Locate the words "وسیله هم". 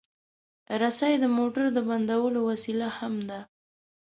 2.49-3.13